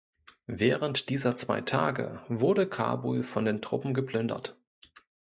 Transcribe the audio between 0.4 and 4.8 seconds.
Während dieser zwei Tage wurde Kabul von den Truppen geplündert.